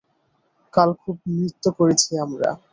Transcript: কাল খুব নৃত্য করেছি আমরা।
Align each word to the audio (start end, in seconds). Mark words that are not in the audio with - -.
কাল 0.73 0.89
খুব 1.01 1.15
নৃত্য 1.31 1.63
করেছি 1.77 2.09
আমরা। 2.17 2.49